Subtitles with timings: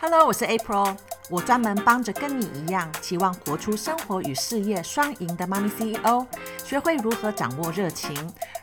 [0.00, 0.96] Hello，我是 April，
[1.28, 6.24] 我专门帮着跟你一样期望活出生活与事业双赢的妈咪 CEO，
[6.64, 8.14] 学会如何掌握热情，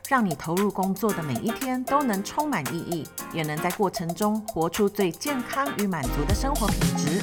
[0.08, 7.22] 让你投入工作的每一天都能充满意义，也能在过程中活出最健康与满足的生活品质。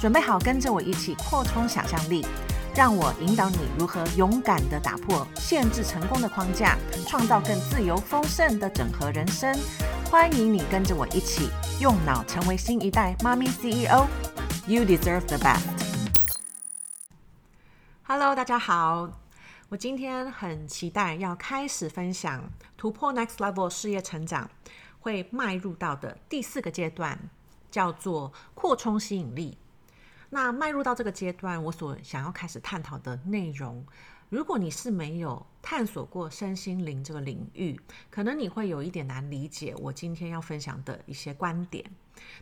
[0.00, 2.26] 准备好跟着我一起扩充想象力，
[2.74, 6.76] 让我引导你如何勇敢地打破限制成功的框架，
[7.06, 9.56] 创造更自由丰盛的整合人生。
[10.10, 11.50] 欢迎你跟着我一起
[11.80, 14.08] 用脑成为新一代妈咪 CEO。
[14.66, 15.62] You deserve the best。
[18.02, 19.08] Hello，大家好，
[19.68, 24.50] 我今天很期待要开始分享突破 Next Level 事业成长
[24.98, 27.16] 会迈入到的第四个阶段，
[27.70, 29.56] 叫做扩充吸引力。
[30.30, 33.86] 那迈入到这个阶段，我所想要开始探讨的内容。
[34.30, 41.84] 如果你是没有探索过身心灵这个领域，可能你会有一点难理解我今天要分享的一些观点。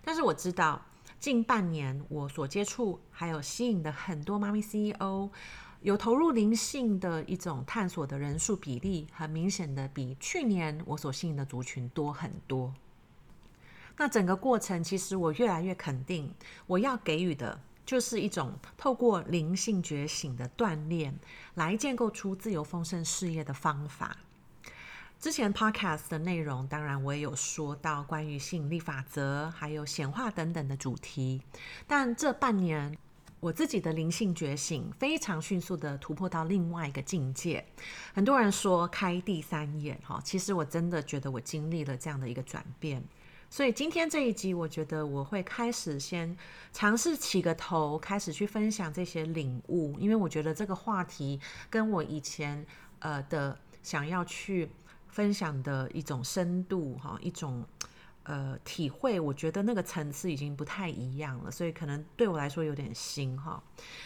[0.05, 0.81] 但是我知道，
[1.19, 5.29] 近半年我所接触还有吸引的很多妈咪 CEO，
[5.81, 12.73] 有投入灵性的一种探索的人数比例，很明显的比去年我所吸引的族群多很多。
[13.97, 16.33] 那整个过程，其实我越来越肯定，
[16.69, 17.61] 我要给予的。
[17.87, 21.19] 就是一种透过灵性觉醒的锻炼，
[21.55, 24.17] 来建构出自由丰盛事业的方法。
[25.19, 31.41] 之前 podcast 的内容，当然我也有说到关于吸引力法则，还有显化等等的主题。
[31.87, 32.99] 但这半年，
[33.41, 37.65] 我自己的灵性觉醒非常迅速的突破到另外一个境界。
[38.13, 43.03] 很多人说开第三眼，哈，其实我真的觉得我经历了这样的一个转变。
[43.57, 46.37] 所以今天这一集，我觉得我会开始先
[46.75, 51.41] 尝试起个头，开始去分享这些领悟，因为我觉得这个话题
[51.71, 52.67] 跟我以前
[52.99, 54.69] 呃的想要去
[55.09, 57.65] 分享的一种深度哈，一种。
[58.29, 63.63] 呃，体会，我觉得那个层次已经不太一样了，所以可能对我来说有点新哈。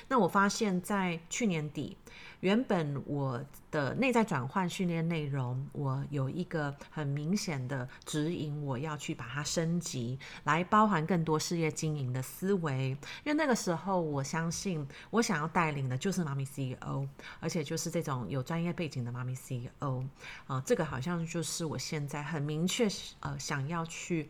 [0.09, 1.97] 那我发现，在去年底，
[2.41, 12.91] 原本我的内在转换训练内容，我有一个很明显的指引，我要去把它升级，来包含更多事业经营的思维。
[13.25, 17.06] 因为那个时候，我相信我想要带领的就是妈咪 CEO，
[17.39, 20.05] 而且就是这种有专业背景的妈咪 CEO
[20.47, 22.89] 啊、这个好像就是我现在很明确
[23.21, 24.00] 呃想要去。
[24.00, 24.29] 去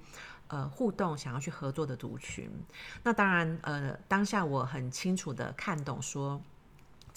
[0.49, 2.50] 呃互动，想要去合作的族群，
[3.04, 6.43] 那当然呃当下我很清楚的看懂说，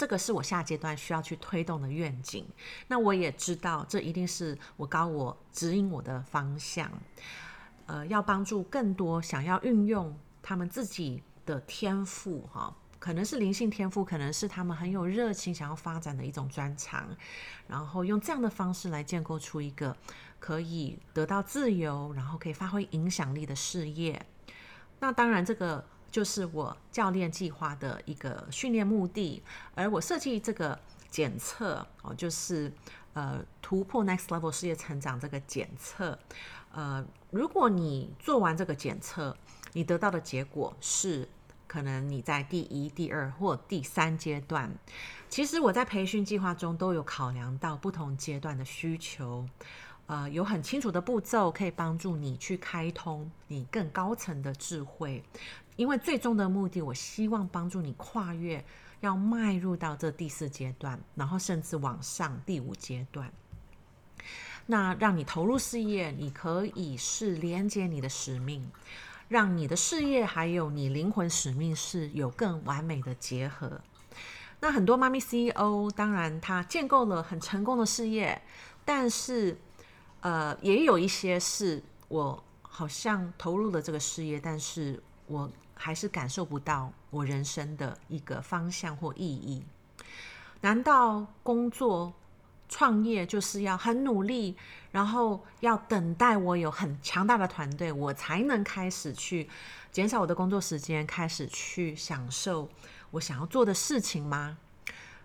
[0.03, 2.45] 这个是我下阶段需要去推动的愿景。
[2.89, 6.91] 那我也知道，这一定是我高我指引我的方向。
[7.85, 17.07] 呃，要帮助更多想要运用他们自己的天赋哈，可能是灵性天赋，可能是他们很有热情想要发展的一种专长，
[17.65, 19.95] 然后用这样的方式来建构出一个。
[20.37, 24.25] 可以得到自由，然后可以发挥影响力的事业。
[24.99, 29.41] 那当然，这个就是我教练计划的一个训练目的。
[29.73, 30.79] 而我设计这个
[31.09, 32.71] 检测哦，就是
[33.13, 36.19] 呃突破 Next Level 事业成长这个检测。
[36.71, 39.35] 呃，如果你做完这个检测，
[39.73, 41.27] 你得到的结果是
[41.65, 44.71] 可能你在第一、第二或第三阶段。
[45.29, 49.49] 其实我在培训计划中都有考量到不同阶段的需求。
[50.05, 55.23] 呃，有很清楚的步骤可以帮助你去开通你更高层的智慧，
[55.75, 58.63] 因为最终的目的，我希望帮助你跨越，
[59.01, 63.31] 要迈入到这第四阶段，然后甚至往上第五阶段。
[64.65, 68.69] 那让你投入事业，你可以是连接你的使命，
[69.27, 73.81] 让你的事业还有你灵魂使命是有更完美的结合。
[74.59, 78.41] 那很多妈咪 CEO，当然他建构了很成功的事业，
[78.85, 79.57] 但是。
[80.25, 89.63] 呃，也有一些是我好像投入了这个事业，但是我还是感受不到我人生的一个方向或意义。
[90.61, 92.13] 难道工作
[92.69, 94.55] 创业就是要很努力，
[94.91, 99.49] 然后要等待我有很强大的团队，我才能开始去
[99.91, 102.69] 减少我的工作时间，开始去享受
[103.11, 104.57] 我想要做的事情吗？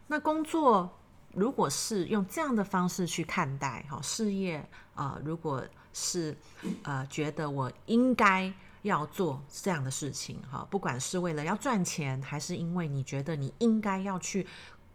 [0.07, 0.95] 那工作。
[1.35, 5.63] 如果是用这样的方式去看待哈事业啊、如果
[5.93, 6.35] 是
[6.83, 8.53] 呃觉得我应该
[8.83, 14.47] 要做这样的事情哈，不管是为了要赚钱，还是因为你觉得你应该要去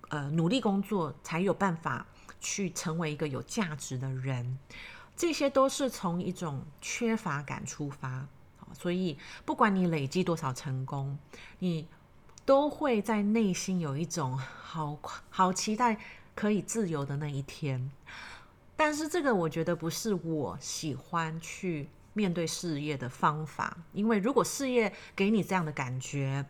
[0.09, 2.05] 呃努力工作，才有办法
[2.39, 4.57] 去成为一个有价值的人，
[5.15, 8.27] 这些都是从一种缺乏感出发。
[8.73, 11.17] 所以不管你累积多少成功，
[11.59, 11.87] 你
[12.45, 14.97] 都会在内心有一种好
[15.29, 15.97] 好期待。
[16.35, 17.91] 可以自由的那一天，
[18.75, 23.77] 但是这个我觉得不是我喜欢去面对事业的方法。
[23.91, 26.45] 因为如果事业给你这样的感觉，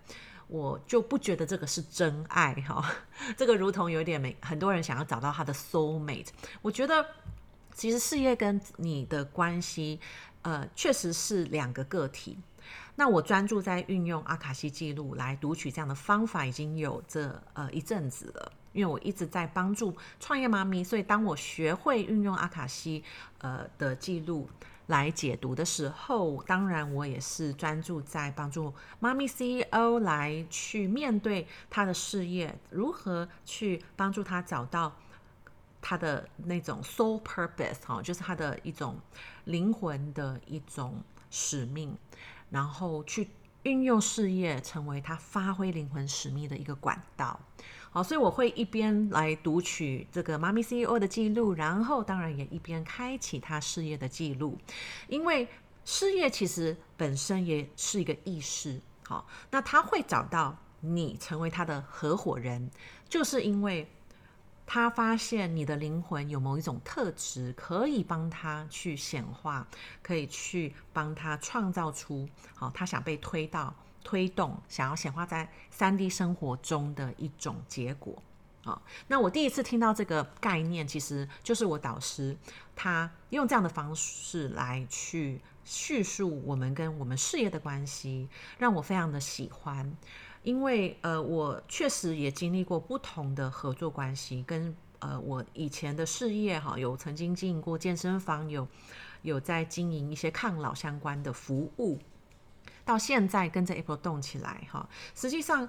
[0.47, 2.83] 我就不觉得这个是真爱哈。
[3.35, 6.27] 这个如同有点没很多人想要找到他的 soul mate。
[6.61, 7.05] 我觉得
[7.73, 9.99] 其实事业跟你的关系，
[10.43, 12.37] 呃，确实是两个个体。
[12.95, 18.51] 那我专注在运用阿卡西记录来读取这样的方法，已经有这呃一阵子了。
[18.73, 23.03] 因为我一直在帮助创业妈咪，所以当我学会运用阿卡西
[23.39, 24.49] 呃的记录
[24.87, 34.93] 来解读的时候，当然我也是专注在帮助妈咪 CEO 来去面对他的事业，如何去帮助他找到
[35.81, 38.99] 他的那种 soul purpose 哈，就是他的一种
[39.45, 41.97] 灵魂的一种使命，
[42.49, 43.29] 然后去
[43.63, 47.39] 运用事业成为他发挥灵魂使命的一个管道。
[47.93, 54.57] 好，所以我会一边来读取这个妈咪 CEO 的记录，然后当然也一边开启他事业的记录，
[55.07, 55.47] 因为
[55.85, 58.81] 事业其实本身也是一个意识。
[59.03, 62.67] 好，那他会找到你成为他的合伙人，
[63.07, 63.87] 就是因为
[64.65, 69.67] 他发现你的灵魂有某一种特质，可以帮他去显化，
[70.01, 73.71] 可以去帮他创造出好，他想被推到。
[74.03, 78.21] 推动想要显化在三 D 生活中的一种结果
[78.63, 78.81] 啊！
[79.07, 82.37] 那我第一次听到这个概念，其实就是我导师
[82.75, 88.27] 他用这样的方式来去叙述我们跟我们事业的关系，
[88.57, 89.95] 让我非常的喜欢。
[90.43, 98.67] 因为呃，我确实也经历过不同的合作关系，跟呃我以前的事业哈，有曾经经营过健身房，有
[99.21, 101.97] 有在经营一些抗老相关的服务。
[102.85, 105.67] 到现在跟着 Apple 动起来哈，实际上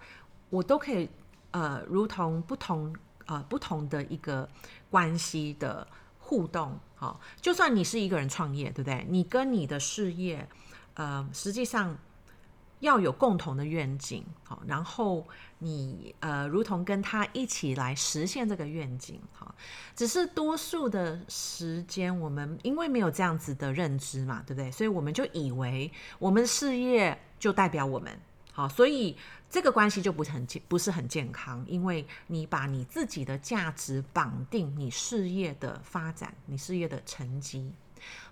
[0.50, 1.08] 我都可以
[1.52, 2.94] 呃，如同不同
[3.26, 4.49] 呃不同的一个
[4.90, 5.87] 关系的
[6.19, 9.06] 互动哈，就算你是一个人创业，对不对？
[9.08, 10.49] 你跟你的事业
[10.94, 11.96] 呃，实际上。
[12.81, 15.26] 要有共同的愿景，好，然后
[15.59, 19.55] 你呃，如同跟他一起来实现这个愿景，好，
[19.97, 24.71] 只是多数的时间，我们因为没有这样子的认知嘛，对不对？
[24.71, 28.12] 所以我们就以为我们事业就代表我们，
[28.53, 29.17] 好，所以
[29.49, 37.73] 这个关系就不是很健，不是很健康，因为你把你自己的价值绑定你事业的发展，你事业的成绩，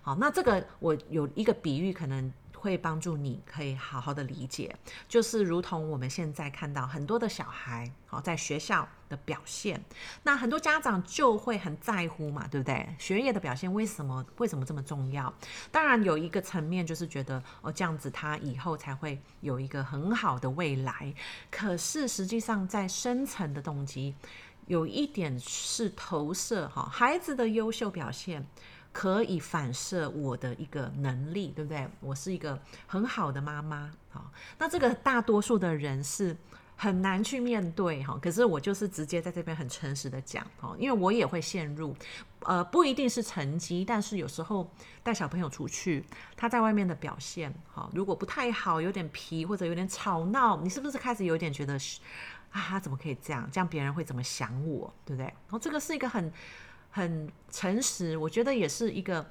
[0.03, 2.31] 好，那这个我有一个比喻，可能。
[2.63, 4.73] 会帮助你可以好好的理解，
[5.09, 9.83] 就是如同我们现在看到很多的小孩，好，在学校的表现，
[10.23, 12.95] 那很多家长就会很在乎嘛，对不对？
[12.97, 15.31] 学业的表现为什么为什么这么重要？
[15.73, 21.13] 当然有一个层面就是觉得哦，这样子他以后才会有一个很好的未来。
[21.51, 24.15] 可是实际上在深层的动机，
[24.67, 28.47] 有一点是投射哈，孩子的优秀表现。
[28.93, 31.85] 可以反射我的一个能力，对不对？
[31.99, 36.37] 我是一个很好的妈妈，好，那这个大多数的人是
[36.77, 38.17] 很难去面对哈。
[38.21, 41.95] 可是我就是直接在这边很诚实的讲哈，因为我也会陷入，
[42.41, 46.05] 呃，不一定是成绩，但是有时候带小朋友出去，
[46.37, 51.73] 他在外面的表现，哈，如果不太好，有点皮或者有点吵闹，你是不是开始有点觉得
[52.51, 53.49] 啊，他怎么可以这样？
[53.51, 55.25] 这样别人会怎么想我，对不对？
[55.25, 56.31] 然后这个是一个很。
[56.95, 59.25] 很诚实，我觉得也是一个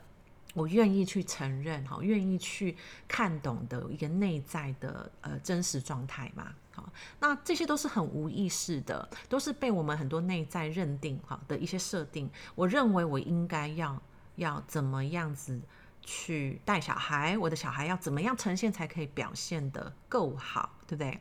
[0.52, 2.76] 我愿意去承认，哈，愿意去
[3.06, 12.28] 看懂的一个内在的呃真实状态嘛，好，那这些都是很无意识的，都是被我们很多内在认定好的一些设定。
[12.56, 14.02] 我认为我应该要
[14.34, 15.60] 要怎么样子
[16.02, 21.20] 去带小孩，我的小孩要怎么样呈现才可以表现得够好，对不对？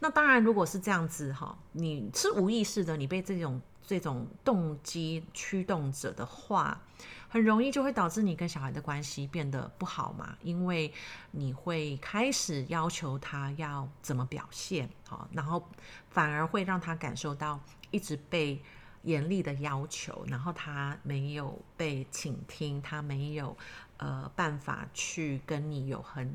[0.00, 3.62] 那当然，如果是这样子哈，你是无意识的，你被这种。
[3.86, 6.82] 这种动机驱动者的话，
[7.28, 10.92] 很容易就会导致你跟小孩的关系变得不好嘛，因为
[11.30, 15.64] 你会开始要求他要怎么表现，好，然后
[16.10, 17.60] 反而会让他感受到
[17.92, 18.60] 一直被
[19.02, 23.56] 严厉的要求，然后他没有被倾听，他没有
[23.98, 26.26] 呃办法去跟你有很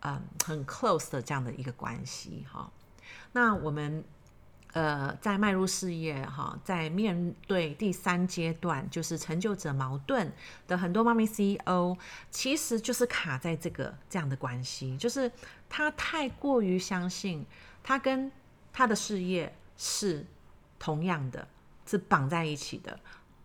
[0.00, 2.70] 嗯、呃、很 close 的这样的一个关系，哈，
[3.32, 4.04] 那我们。
[4.72, 10.32] 呃，在迈入事业哈，在面对第三阶段，就是成就者矛盾
[10.66, 11.94] 的很多妈咪 CEO，
[12.30, 15.30] 其实就是卡在这个这样的关系，就是
[15.68, 17.44] 他太过于相信
[17.82, 18.32] 他跟
[18.72, 20.24] 他的事业是
[20.78, 21.46] 同样的，
[21.84, 22.98] 是绑在一起的，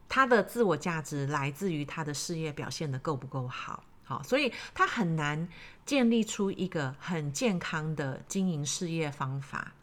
[0.08, 5.50] 他的自我价值来自于他的事业表现得够不够好，好，所以他很难
[5.86, 9.74] 建立出一个很健康的经营事业方法。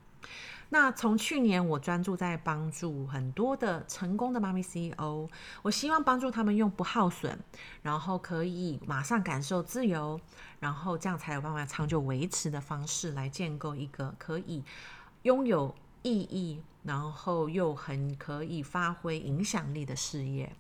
[0.75, 5.29] 那从去年我专注在帮助很多的成功的妈咪 CEO，
[5.63, 7.39] 我希望帮助他们用不耗损，
[7.81, 10.21] 然后可以马上感受自由，
[10.59, 14.65] 然后这样才有办法长久维持的方式来建构一个可以
[15.23, 20.53] 拥有意义，然后又很可以发挥影响力的事业。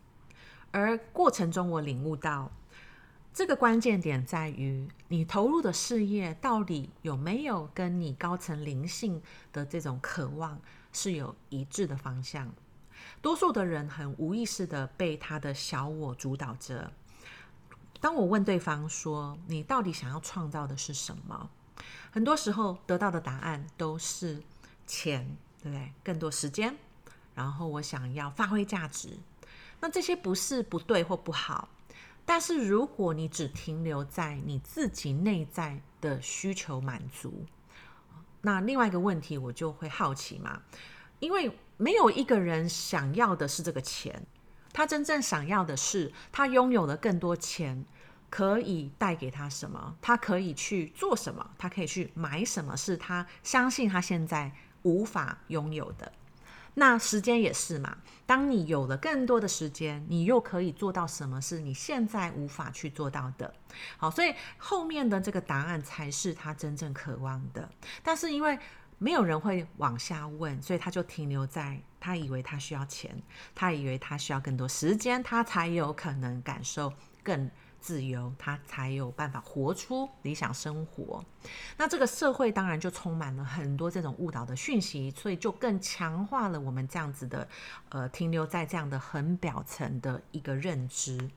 [0.70, 2.52] 而过程中我领悟到。
[3.34, 9.20] 这个关键点在于，你投入的事业到底有没有跟你高层灵性
[9.52, 10.56] 的这种渴望
[10.92, 12.54] 是有一致的方向。
[13.20, 16.92] 多数的人很无意识的被他的小我主导着。
[18.00, 21.50] 当我问对方说：“你到底想要创造的是什么？”
[22.12, 24.40] 很多时候得到的答案都是
[24.86, 25.92] 钱，对不对？
[26.04, 26.76] 更多时间，
[27.34, 29.18] 然后我想要发挥价值。
[29.80, 31.68] 那这些不是不对或不好。
[32.26, 37.44] 但是如果你只停留在你自己内在的需求满足，
[38.40, 40.62] 那另外一个问题我就会好奇嘛，
[41.18, 44.26] 因为没有一个人想要的是这个钱，
[44.72, 47.84] 他真正想要的是他拥有了更多钱，
[48.30, 49.96] 可以带给他什么？
[50.00, 51.50] 他可以去做什么？
[51.58, 52.76] 他可以去买什么？
[52.76, 54.52] 是他相信他现在
[54.82, 56.12] 无法拥有的。
[56.74, 63.54] 那时间也是嘛，当你有了更多的时间，你又可以做到什么是你现在无法去做到的？
[63.96, 67.68] 好，所以后面的这个答案才是他真正渴望的。
[68.02, 68.58] 但是因为
[68.98, 73.22] 没有人会往下问，所以他就停留在他以为他需要钱，
[73.54, 77.50] 他以为他需要更多时间，他才有可能感受更。
[77.84, 81.22] 自由，他才有办法活出理想生活。
[81.76, 87.46] 那这个社会当然就充满了很多这种误导的讯息，所以就更强化了我们这样子的，
[87.90, 91.28] 呃，停留在这样的很表层的一个认知。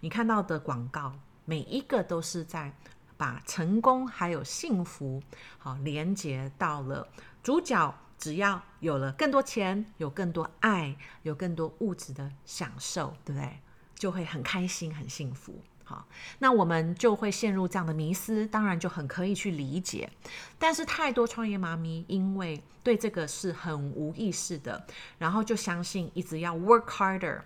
[0.00, 2.70] 你看到的广告，每一个都是在
[3.16, 5.22] 把成功还有幸福，
[5.56, 7.08] 好连接到了
[7.42, 13.60] 主角，只要有了更多钱，有更多爱，有更多物质的享受，对不对？
[13.94, 15.62] 就会很开心，很幸福。
[15.86, 20.10] 好，那我们就会陷入这样的迷思，当然就很可以去理解。
[20.58, 24.86] 但是太多创业妈咪因为对这个是很无意识的，
[25.18, 27.42] 然后就相信一直要 work harder，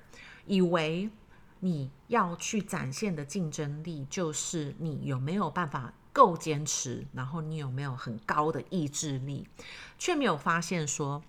[0.47, 1.11] 以为
[1.59, 9.49] 你要去展现的竞争力就是你有没有办法够坚持，然后你有没有很高的意志力，
[9.99, 11.21] 却没有发现说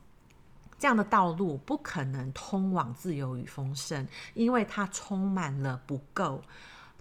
[0.77, 6.43] 这样的道路不可能通往自由与丰盛，因为它充满了不够。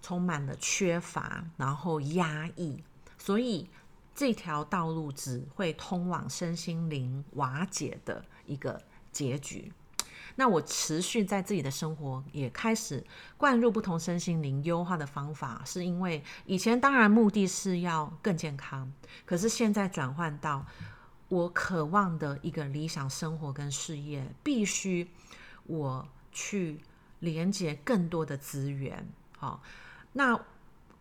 [0.00, 2.83] 充满了缺乏，然后压抑，
[3.19, 3.69] 所以
[4.14, 8.81] 这条道路只会通往身心灵瓦解的一个
[9.12, 9.73] 结局。
[10.37, 13.05] 那我持续在自己的生活也开始
[13.37, 18.93] 灌入不同身心灵优化的方法，是因为以前当然目的是要更健康，
[19.26, 20.64] 可是现在转换到
[21.28, 25.11] 我渴望的一个理想生活跟事业，必须
[25.64, 26.81] 我去
[27.19, 29.61] 连接更多的资源，好。
[30.12, 30.41] 那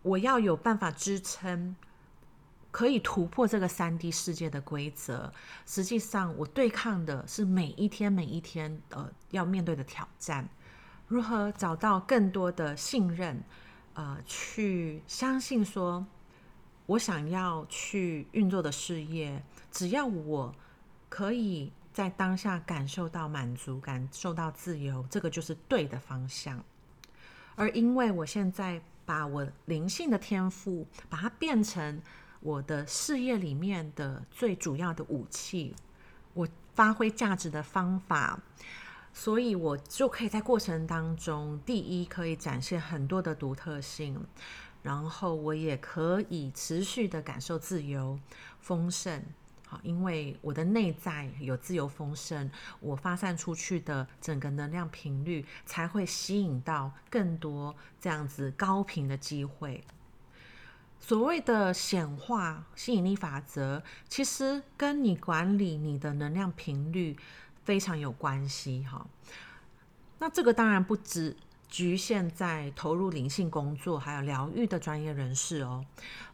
[0.02, 1.74] 我要有办法支撑，
[2.70, 5.32] 可以突破这个 3D 世界的规则。
[5.66, 10.48] 实际上，我对抗的是每一天每一天呃要面对的挑战。
[11.08, 13.42] 如何找到更多的信任，
[13.94, 16.06] 呃，去相信说，
[16.84, 20.54] 我想要去运作的事业，只要我
[21.08, 26.62] 可以在当下感受到满足，感受到自由，这个就是对的方向。
[27.58, 28.80] 而因为我现在。
[29.08, 32.02] 把我灵性的天赋，把它变成
[32.40, 35.74] 我的事业里面的最主要的武器，
[36.34, 38.38] 我发挥价值的方法，
[39.14, 44.22] 所以我就可以在过程当中，第一可以展现很多的独特性，
[44.82, 48.20] 然后我也可以持续的感受自由、
[48.60, 49.22] 丰盛。
[49.70, 59.84] 好，因为我的内在有自由丰盛，我发散出去的整个能量频率才会吸引到更多这样子高频的机会。
[60.98, 67.18] 所谓的显化吸引力法则，其实跟你管理你的能量频率
[67.62, 68.86] 非常有关系。
[68.90, 69.06] 哈，
[70.18, 71.36] 那这个当然不止。
[71.68, 75.84] 局限在投入灵性工作还有疗愈的专业人士哦，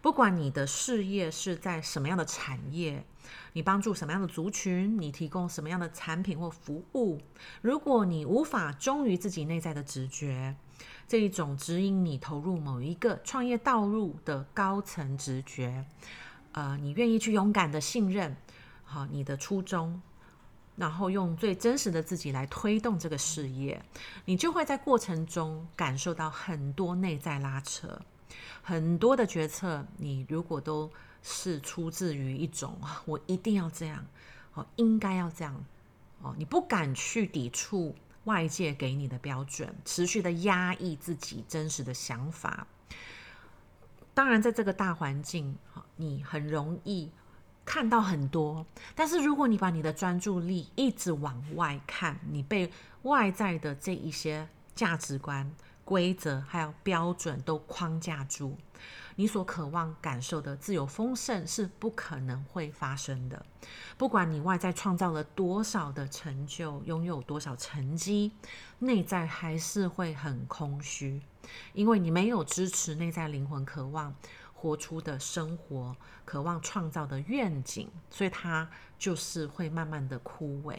[0.01, 3.05] 不管你的事业是在什么样的产业，
[3.53, 7.21] 你帮助什么样的族群，你提供什么样的产品或服务，
[7.61, 10.55] 如果你无法忠于自己内在的直觉，
[11.09, 15.85] 这一种指引你投入某一个创业道路的高层直觉，
[16.53, 18.37] 呃，你愿意去勇敢的信任，
[18.85, 20.01] 好，你的初衷。
[20.77, 23.81] 然后用最真实的自己来推动这个事业，
[24.25, 28.01] 你就会在过程中感受到很多内在拉扯，
[28.63, 29.87] 很多的决策。
[29.97, 30.91] 你如果都
[31.23, 32.77] 是出自于一种
[33.07, 34.05] “我一定要这样”，
[34.55, 35.65] 哦，应该要这样
[36.23, 42.67] 哦，你不敢去抵触外界给你的标准，持续的压抑自己真实的想法。
[44.13, 45.57] 当然，在这个大环境，
[45.97, 47.11] 你很容易
[47.65, 48.65] 看到很多。
[48.95, 52.71] 但是，如果你把你的专注力一直往外看，你被
[53.03, 55.51] 外在的这一些价值观、
[55.85, 58.57] 规则还有标准都框架住，
[59.17, 63.45] 你所渴望感受的自由丰盛是不可能会发生的。
[63.97, 68.33] 不管你外在创造了多少的成就，拥有多少成绩，
[68.79, 71.21] 内在还是会很空虚。
[71.75, 74.15] 因为你没有支持内在灵魂渴望
[74.65, 75.95] 活出的生活，
[76.25, 78.67] 渴望创造的愿景，所以它
[78.99, 80.79] 就是会慢慢的枯萎。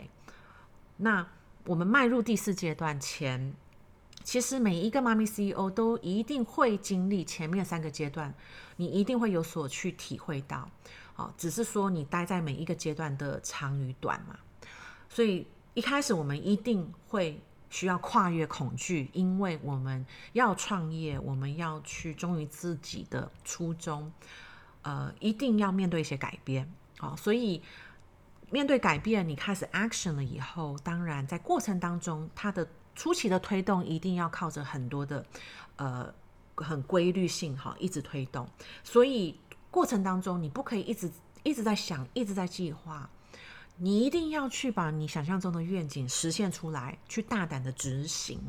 [0.98, 1.28] 那
[1.66, 3.54] 我们迈入第四阶段前，
[4.24, 8.34] 其实每一个妈咪 CEO 都一定会经历前面三个阶段，
[8.78, 10.68] 你一定会有所去体会到。
[11.16, 14.40] 哦，只是说你待在每一个阶段的长与短嘛。
[15.08, 17.40] 所以一开始我们一定会。
[17.76, 24.10] 需要跨越恐惧，因为我们要创业，我们要去忠于自己的初衷，
[24.84, 26.72] 呃，一定要面对一些改变。
[26.98, 27.62] 好，所以
[28.50, 32.66] 面对改变，你开始 action 了以后，当然在过程当中，它的
[32.96, 35.26] 初期的推动一定要靠着很多的
[35.76, 36.14] 呃
[36.56, 38.48] 很规律性哈，一直推动。
[38.86, 39.38] 所以
[39.70, 41.12] 过程当中，你不可以一直
[41.44, 43.10] 一直在想，一直在计划。
[43.78, 48.40] 你一定要去把你想象中的愿景实现出来，去大胆的执行。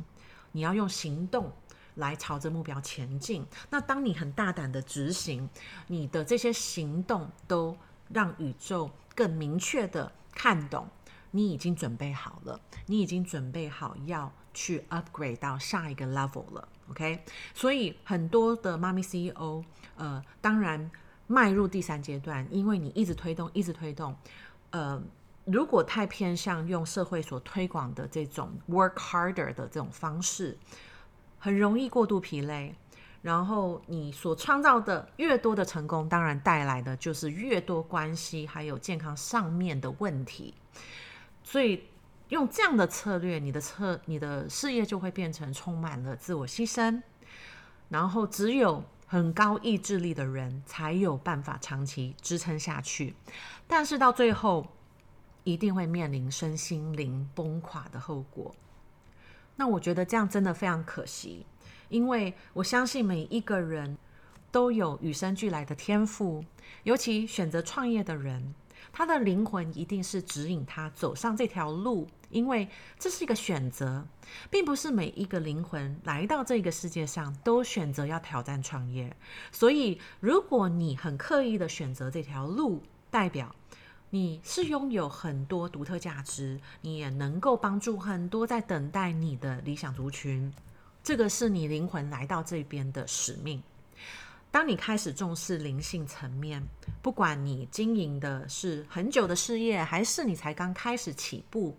[0.52, 1.52] 你要用行动
[1.96, 3.44] 来朝着目标前进。
[3.68, 5.48] 那当你很大胆的执行，
[5.88, 7.76] 你的这些行动都
[8.08, 10.88] 让宇宙更明确的看懂，
[11.32, 16.68] 你已经准备好了，你已经准备好要去 upgrade 到下一个 level 了。
[16.90, 19.64] OK，所以很多的妈咪 CEO，
[19.96, 20.88] 呃，当然
[21.26, 24.16] 迈入第三阶段，因为你一直推动，一直推动。
[24.70, 25.02] 呃，
[25.44, 30.56] 如果太偏向用社会所推广的这种 work harder 的这种方式，
[31.38, 32.74] 很容易过度疲累。
[33.22, 40.54] 然后你所创造的越多的成功，当然带来的就是越多关系还有健康上面的问题。
[41.42, 41.82] 所以
[42.28, 47.02] 用这样的策略，你的策你的事业就会变成充满了自我牺牲。
[47.88, 53.14] 然后只有很高意志力的人才有办法长期支撑下去。
[53.66, 54.66] 但是到最后，
[55.44, 58.54] 一定会面临身心灵崩垮的后果。
[59.54, 61.46] 那我觉得这样真的非常可惜，
[61.88, 63.96] 因为我相信每一个人
[64.50, 66.44] 都有与生俱来的天赋，
[66.82, 68.54] 尤其选择创业的人，
[68.96, 72.66] 他的灵魂一定是指引他走上这条路，因为
[72.98, 74.02] 这是一个选择，
[74.48, 79.14] 并不是每一个灵魂来到这个世界上都选择要挑战创业。
[79.52, 83.54] 所以，如果你很刻意的选择这条路，代表
[84.08, 90.50] 你是拥有很多独特价值，你也能够帮助很多在等待你的理想族群。
[91.02, 93.62] 这个是你灵魂来到这边的使命。
[94.56, 96.66] 当你开始重视灵性层面，
[97.02, 101.76] 不管你经营的是很久的事业，还是你才刚开始起步。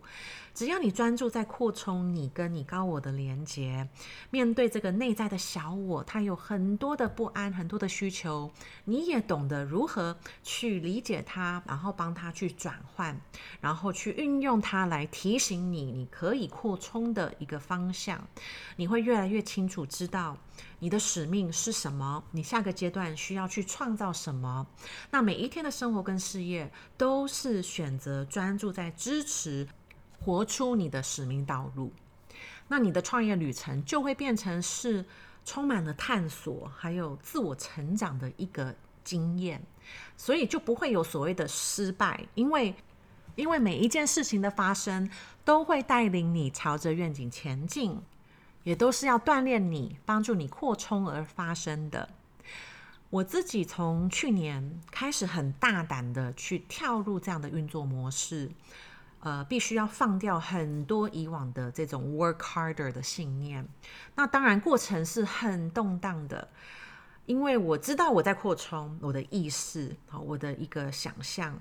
[0.53, 3.87] 只要你专注在扩充你跟你高我的连接，
[4.29, 8.51] 面对这个内在的小我，他有很多的不安，很多的需求，
[8.85, 13.19] 你也懂得如何去理解他，然后帮他去转换，
[13.59, 18.27] 然后去运用它来提醒你，你可以扩充的一个方向，
[18.75, 20.35] 你会越来越清楚知道
[20.79, 24.65] 你的使命是什么，你下个阶段需要去创造什么。
[25.11, 29.67] 那每一天的生活跟事业都是选择专注在支持。
[30.19, 31.93] 活出你的使命道路，
[32.67, 35.05] 那你的创业旅程就会变成是
[35.45, 39.63] 充满了探索，还有自我成长的一个经验，
[40.17, 42.73] 所以就不会有所谓的失败，因为
[43.35, 45.07] 因为每一件事情的发生
[45.45, 48.01] 都会带领你朝着愿景前进，
[48.67, 52.09] 也都是要锻炼你、帮助你扩充而发生的。
[53.09, 58.51] 我自己从去年开始很大胆的去跳入这样的运作模式。
[59.21, 63.65] 呃，必须要放掉很多以往的这种 work harder 的信念。
[64.15, 66.49] 那当然，过程是很动荡的，
[67.25, 71.57] 因为我知道我在扩充我的意识，好，我的一个想象，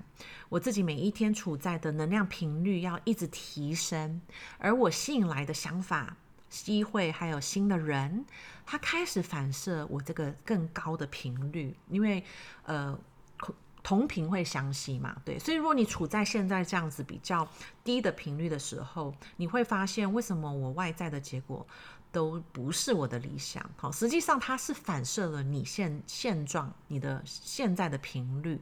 [0.49, 4.21] 我自己每一天处在的能量频率要一直提升，
[4.59, 6.15] 而我吸引来的想法、
[6.49, 8.25] 机会还有新的人，
[8.65, 12.23] 他开始反射我这个更高的频率，因为
[12.63, 12.97] 呃。
[13.83, 15.15] 同频会相吸嘛？
[15.23, 17.47] 对，所以如果你处在现在这样子比较
[17.85, 21.65] 低的频率的时候，你会发现为什么我外在的结果
[22.11, 23.65] 都不是我的理想。
[23.77, 28.59] 好，实际上它是反射了你现现状，你的现在的频率。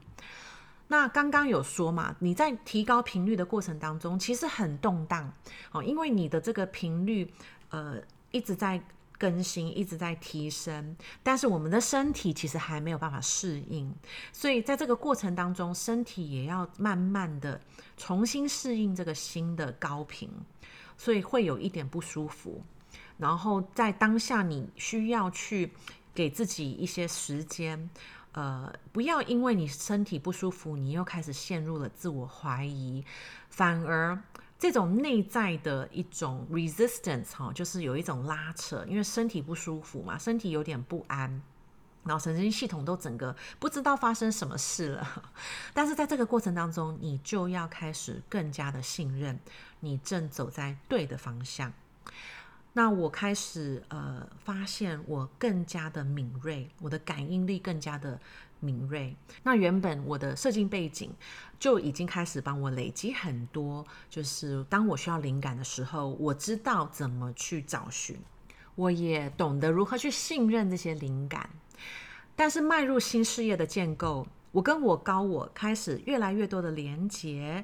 [0.87, 5.33] 那刚刚有说嘛，你在提高频率的过程当中，其实很动荡
[5.71, 7.33] 哦，因为你的这个频率
[7.69, 8.01] 呃
[8.31, 8.81] 一直在
[9.17, 13.93] 更新，一直在提升，但是我们的身体其实还没有办法适应，
[14.33, 17.61] 所以在这个过程当中，身体也要慢慢的
[17.95, 20.29] 重新适应这个新的高频，
[20.97, 22.61] 所以会有一点不舒服。
[23.17, 25.71] 然后在当下，你需要去
[26.13, 27.89] 给自己一些时间。
[28.33, 33.01] 呃，不要因为你身体不舒服，你又开始陷入了自我怀疑，
[33.49, 34.21] 反而
[34.57, 41.41] 这种内在的一种 resistance 哈，就是有一种拉扯，因为身体不舒服嘛，身体有点不安，
[42.03, 45.23] 然后神经系统都整个不知道发生什么事了。
[45.73, 49.37] 但是在这个过程当中，你就要开始更加的信任，
[49.81, 51.73] 你正走在对的方向。
[52.73, 58.19] 那我开始呃发现我更加的敏锐，我的感应力更加的
[58.59, 59.15] 敏锐。
[59.43, 61.11] 那原本我的设计背景
[61.59, 68.17] 就已经开始帮我累积很多，就是当我需要灵感的时候，我知道怎么去找寻，
[68.75, 71.49] 我也懂得如何去信任这些灵感。
[72.35, 77.63] 但是迈入新事业的建构，我跟我高我开始越来越多的连接。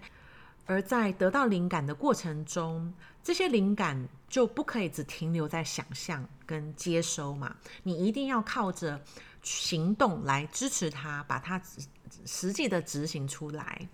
[0.67, 9.01] 而在得到灵感的过程中，这些灵感就不可以只停留在想象跟接收嘛，你一定要靠着
[9.41, 11.62] 行动来支持它，把它
[12.25, 13.88] 实际的执行出来，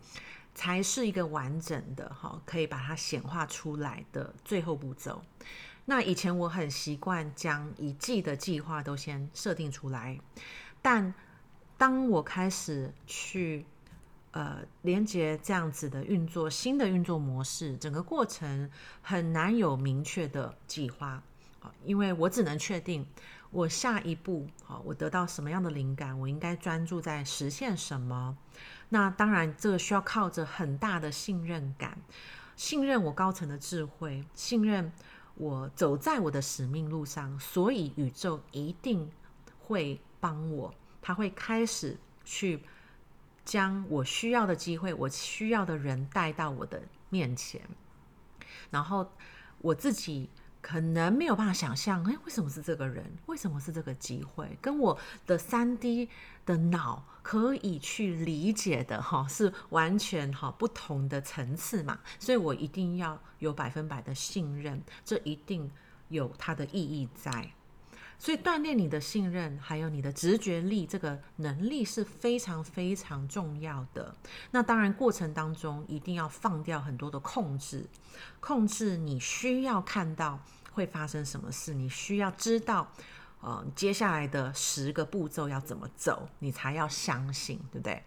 [0.54, 5.22] 才是一个完整的哈，可以把它显化出来的最后步骤。
[5.86, 10.20] 那以前我很习惯将一季的计划都先设定出来，
[10.82, 11.14] 但
[11.78, 13.66] 当我开始去
[14.32, 18.70] 呃，连接这样子的运作，新的运作模式，整个过程
[19.02, 21.24] 很难有明确的计划，
[21.86, 23.08] 因为我只能确定
[23.52, 28.38] 我下一步，好，我得到什么样的灵感，我应该专注在实现什么。
[28.90, 31.98] 那当然，这个需要靠着很大的信任感，
[32.56, 34.92] 信任我高层的智慧，信任
[35.36, 39.10] 我走在我的使命路上，所以宇宙一定
[39.60, 42.64] 会帮我，他会开始去。
[43.46, 47.62] 将我需要的机会，我需要的人带到我的面前，
[48.70, 49.10] 然后
[49.60, 50.30] 我自己
[50.68, 53.10] 可能没有办法想象，哎，为什么是这个人？
[53.28, 54.58] 为什么是这个机会？
[54.62, 56.10] 跟我的三 D
[56.46, 65.72] 的脑可以去理解的哈，是完全哈不同的层次嘛，所以我一定要有百分百的信任，这一定
[66.10, 67.50] 有它的意义在。
[68.20, 74.14] 所以锻炼你的信任，还有你的直觉力，这个能力是非常非常重要的。
[74.52, 77.86] 那当然，过程当中一定要放掉很多的控制，
[78.40, 80.40] 控制你需要看到
[80.78, 82.88] 会发生什么事，你需要知道，
[83.42, 88.04] 呃，接下来的十个步骤要怎么走，你才要相信，对不对？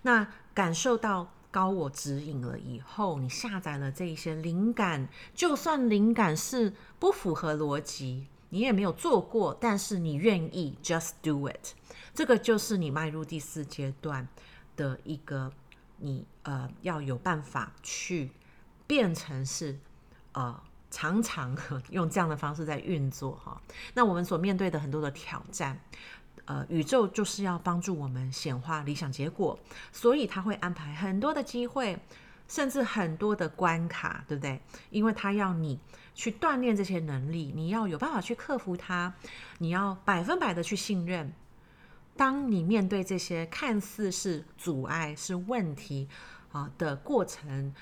[0.00, 8.26] 那感受到高我指引了以后，你下载了这一些灵感，就算灵感是不符合逻辑。
[8.48, 11.74] 你也没有做过，但是你愿意 just do it，
[12.14, 14.26] 这个就是你迈入第四阶段
[14.76, 15.52] 的一个
[15.98, 18.30] 你呃要有办法去
[18.86, 19.76] 变成是
[20.32, 20.62] 呃
[20.94, 21.56] 常常
[21.90, 23.60] 用这样的方式在运作哈。
[23.94, 25.76] 那我们所面对的很多的挑战，
[26.44, 29.58] 呃，宇宙就是要帮助我们显化理想结果，
[29.90, 31.98] 所以他会安排很多的机会。
[32.46, 34.60] 甚至很多的关卡，对不对？
[34.90, 35.80] 因为他要你
[36.14, 39.14] 去锻炼这些能力，你要有办法去克服它，
[39.56, 41.32] 你要百分百的去信任。
[42.18, 46.06] 当你面对这些看似是阻碍、是问题
[46.52, 47.74] 啊的过程，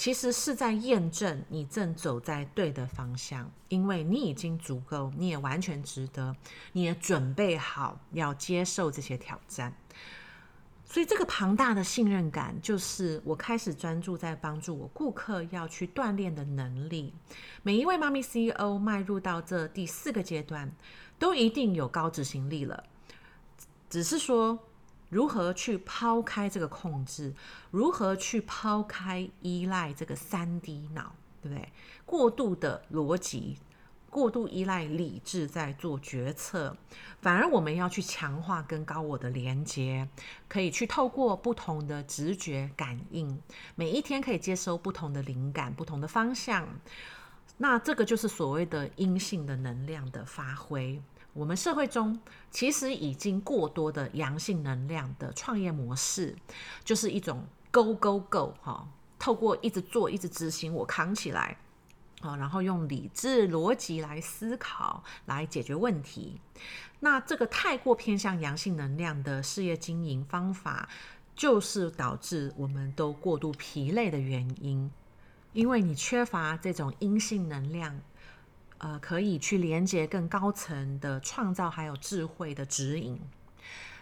[0.00, 6.34] 其实是在验证你正走在对的方向，因为你已经足够，你也完全值得，
[6.72, 9.76] 你也准备好要接受这些挑战。
[10.86, 17.12] 所以，这个庞大的信任感，就是我开始专注在帮助我顾客要去锻炼的能力。
[17.62, 20.74] 每一位妈咪 CEO 迈入到这第四个阶段，
[21.18, 22.84] 都一定有高执行力了。
[23.90, 24.58] 只是说，
[25.10, 27.34] 如何去抛开这个控制，
[27.70, 31.68] 如何去抛开依赖这个三 D 脑，对不对？
[32.06, 33.58] 过度的逻辑。
[34.08, 36.76] 过度依赖理智在做决策，
[37.20, 40.08] 反而我们要去强化跟高我的连接，
[40.48, 43.40] 可以去透过不同的直觉感应，
[43.76, 46.66] 每一天可以接收不同的灵感、不同的方向。
[47.58, 51.00] 那这个就是所谓的阴性的能量的发挥。
[51.32, 56.36] 我们社会中其实已经过多的阳性能量的创业模式，
[56.84, 58.88] 就是一种 Go Go Go 哈，
[59.18, 61.56] 透过一直做、一直执行，我扛起来。
[62.20, 66.38] 啊，然后用理智逻辑来思考，来解决问题。
[66.98, 70.86] 那这个太过偏向阳性能量的事业经营方法，
[71.34, 74.90] 就是导致我们都过度疲累的原因，
[75.54, 77.98] 因为你缺乏这种阴性能量，
[78.80, 83.20] 呃，可以去连接更高层的创造还有智慧的指引。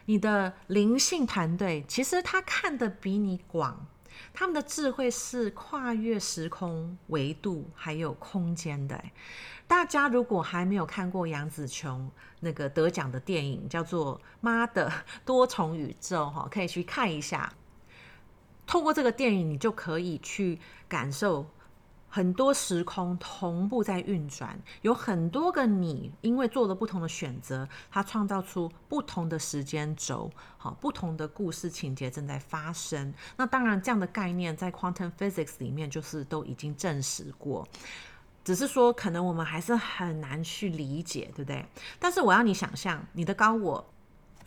[0.07, 3.87] 你的灵性团队其实他看得比你广。
[4.33, 9.03] 他们的智慧是跨越时空维度还有空间的。
[9.67, 12.11] 大家如果还没有看过杨紫琼
[12.41, 14.93] 那个得奖的电影，叫做《妈的
[15.25, 17.53] 多重宇宙》哈，可以去看一下。
[18.67, 21.51] 透过这个电影，你就可以去感受。
[22.09, 33.13] 很多时空同步在运转，有很多个你，因为做了不同的选择，它创造出不同的时间轴，好，不同的故事情节正在发生。
[33.37, 37.69] 那当然，这样的概念在 Quantum Physics 里面就是都已经证实过，
[38.43, 41.65] 只是说可能我们还是很难去理解，对不对？
[41.99, 43.87] 但是我要你想象，你的高我。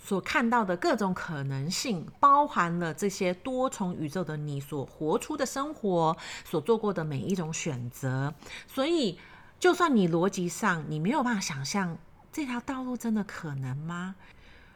[0.03, 8.33] 所看到的各种可能性，包含了这些多重宇宙的你所活出的生活，所做过的每一种选择。
[8.67, 9.19] 所以，
[9.59, 11.97] 就算你逻辑上你没有办法想象
[12.31, 14.15] 这条道路真的可能吗？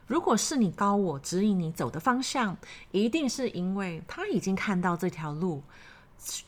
[0.05, 2.55] 如果是你高我指引你走的方向，
[2.91, 5.63] 一定是因为他已经看到这条路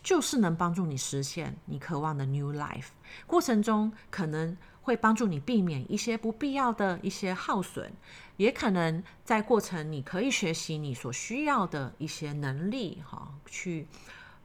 [0.03, 2.89] 就是能帮助你实现你渴望的 new life。
[3.25, 4.55] 过程中可能。
[4.87, 7.91] 会帮助你避免一些不必要的一些耗损，
[8.37, 13.85] 也可能在过程你可以学习你所需要的一些能力，哈，去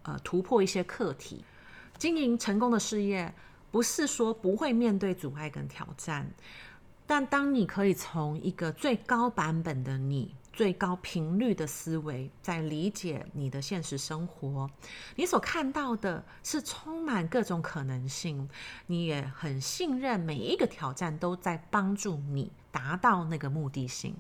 [0.03, 1.45] 呃突破一些课题。
[1.97, 3.33] 经营成功的事业，
[3.71, 6.29] 不是说不会面对阻碍跟挑战，
[7.07, 10.35] 但当你可以从一个最高版本的你。
[10.53, 14.69] 最高频率的思维，在理解你的现实生活，
[15.17, 18.49] 你所看到的是充满各种可能性，
[18.87, 24.15] 你也很信任每一个挑战都在帮助你达到那个目的性。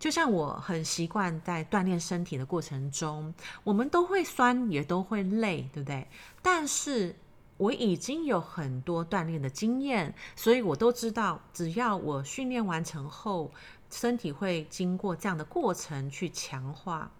[0.00, 3.32] 就像我很习惯在锻炼身体的过程中，
[3.62, 6.06] 我们都会酸，也都会累，对不对？
[6.42, 7.14] 但是
[7.56, 13.52] 我已经有很多锻炼的经验，所以我都知道，只要我训练完成后。
[13.90, 17.10] 身体会经过这样的过程去强化。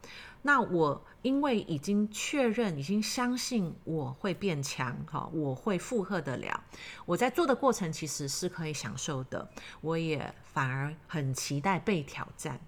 [0.43, 6.63] 那我因为已经确认，已经相信我会变强，哈，我会负荷得了。
[7.05, 9.51] 我在做的过程其实是可以享受的，
[9.81, 12.61] 我也反而很期待被挑战。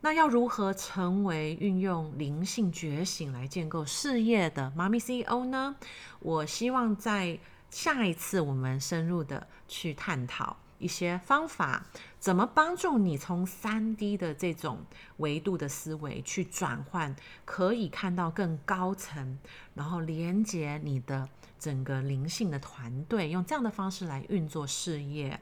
[0.00, 5.74] 那要如何成为运用灵性觉醒来建构事业的妈咪 CEO 呢？
[6.20, 7.38] 我希望在
[7.70, 10.56] 下一次我们深入的去探讨。
[10.78, 11.86] 一些方法，
[12.18, 14.84] 怎么帮助你从三 D 的这种
[15.18, 17.14] 维度的思维去转换，
[17.44, 19.38] 可以看到更高层，
[19.74, 25.40] 然后连接你的整个灵性的团队，用这样的方式来运作事业。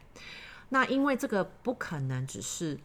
[0.71, 2.79] 那因为这个不可能只是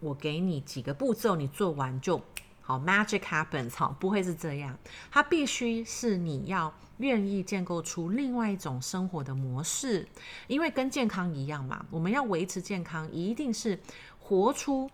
[0.00, 2.20] 我给你几个步骤，你做完就。
[2.60, 4.78] 好，magic happens，好，不会是这样。
[5.10, 10.06] 它必须是你要愿意建构出另外一种生活的模式，
[10.46, 13.80] 因为跟健康一样嘛，我们要维持健康，一定是
[14.18, 14.88] 活出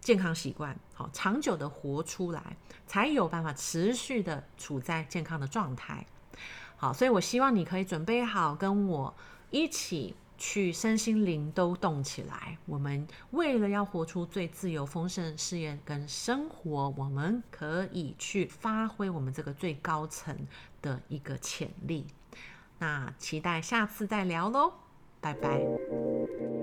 [0.00, 6.06] 健康习惯，好，长久的活出来，才有办法持续的处在健康的状态。
[6.76, 9.14] 好，所以我希望你可以准备好跟我
[9.50, 10.14] 一起。
[10.40, 12.58] 去身心灵都动起来。
[12.66, 20.36] 我们为了要活出最自由丰盛的事业跟生活，我们可以去发挥我们这个最高层
[20.80, 22.06] 的一个潜力。
[22.78, 24.72] 那期待下次再聊喽，
[25.20, 26.59] 拜拜。